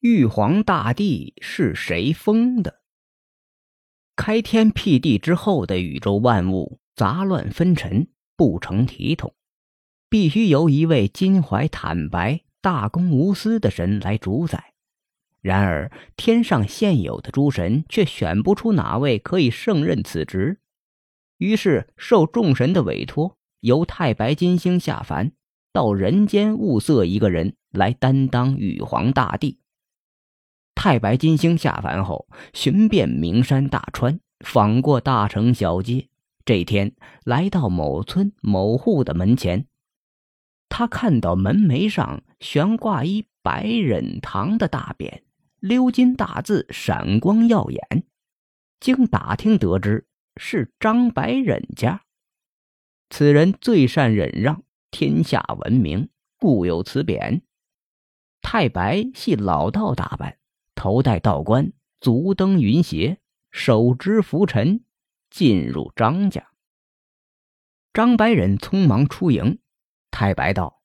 [0.00, 2.82] 玉皇大帝是谁封的？
[4.14, 8.06] 开天辟地之后的宇宙万物杂乱纷陈，
[8.36, 9.34] 不成体统，
[10.10, 14.74] 必须由一位襟怀坦白、大公无私的神来主宰。
[15.40, 20.60] 然而，天上现有的诸神却选不出哪位可以胜任此职，
[21.38, 25.32] 于是受众神的委托，由太白金星下凡，
[25.72, 29.58] 到人间物色一个人来担当玉皇大帝。
[30.86, 36.08] 太白金星下凡后，寻遍名山大川，访过大城小街。
[36.44, 39.66] 这天，来到某村某户的门前，
[40.68, 45.22] 他看到门楣上悬挂一“白忍堂”的大匾。
[45.60, 48.04] 鎏金大字闪光耀眼，
[48.78, 50.06] 经打听得知
[50.36, 52.02] 是张白忍家。
[53.10, 54.62] 此人最善忍让，
[54.92, 57.40] 天下闻名，故有此匾。
[58.40, 60.38] 太白系老道打扮，
[60.76, 63.18] 头戴道冠，足蹬云鞋，
[63.50, 64.84] 手执拂尘，
[65.30, 66.52] 进入张家。
[67.92, 69.58] 张白忍匆忙出迎，
[70.12, 70.82] 太白道：“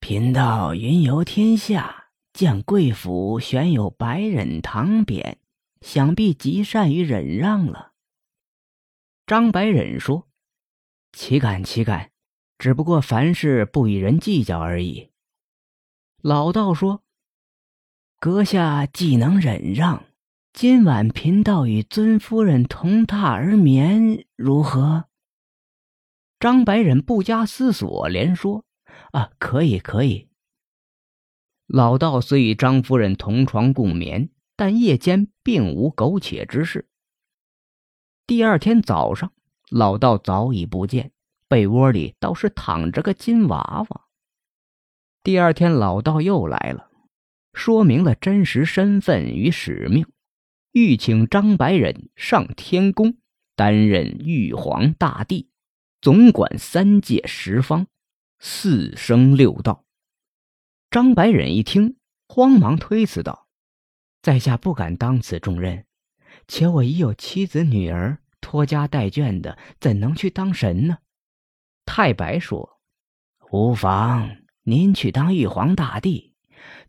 [0.00, 1.98] 贫道云游天下。”
[2.32, 5.34] 见贵府悬有白忍堂匾，
[5.80, 7.92] 想必极善于忍让了。
[9.26, 10.28] 张白忍说
[11.12, 12.12] ：“岂敢岂敢，
[12.56, 15.10] 只不过凡事不与人计较而已。”
[16.22, 17.02] 老道说
[18.20, 20.04] ：“阁下既能忍让，
[20.52, 25.06] 今晚贫道与尊夫人同榻而眠，如何？”
[26.38, 28.66] 张白忍不加思索，连说
[29.12, 30.28] ：“啊，可以，可以。”
[31.66, 36.90] 老道虽与张夫人同床共眠，但夜间并无苟且之事。
[38.26, 39.32] 第二天早上，
[39.70, 41.10] 老道早已不见，
[41.48, 44.02] 被窝里倒是躺着个金娃娃。
[45.22, 46.89] 第二天，老道又来了，
[47.52, 50.06] 说明了真实身份与使命，
[50.72, 53.16] 欲请张白忍上天宫
[53.56, 55.48] 担任玉皇大帝，
[56.00, 57.86] 总管三界十方、
[58.38, 59.84] 四生六道。
[60.90, 61.96] 张白忍一听，
[62.26, 63.48] 慌忙推辞道
[64.22, 65.84] ：“在下不敢当此重任，
[66.48, 70.98] 且我已有妻子女儿，拖家带眷的，怎能去当神呢？”
[71.84, 72.80] 太白说
[73.50, 76.29] ：“无妨，您去当玉皇大帝，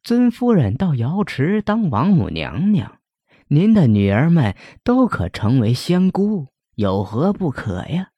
[0.03, 3.00] 尊夫人到瑶池当王母娘娘，
[3.47, 8.12] 您的女儿们都可成为仙姑，有何不可呀？”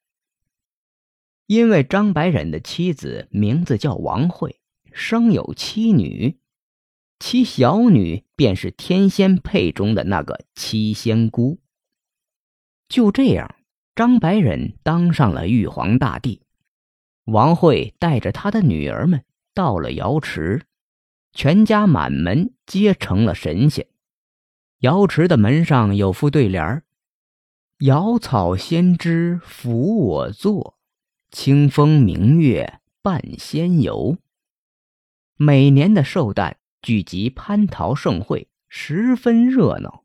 [1.48, 4.60] 因为张白忍的妻子名字叫王慧。
[4.96, 6.38] 生有七女，
[7.20, 11.60] 其小女便是天仙配中的那个七仙姑。
[12.88, 13.56] 就这样，
[13.96, 16.44] 张白忍当上了玉皇大帝。
[17.26, 20.62] 王慧带着他的女儿们到了瑶池，
[21.34, 23.88] 全家满门皆成了神仙。
[24.80, 26.84] 瑶池的门上有副对联
[27.80, 30.78] 瑶草仙芝扶我坐，
[31.32, 34.18] 清风明月伴仙游。”
[35.36, 40.03] 每年的寿诞聚集蟠桃盛会，十分热闹。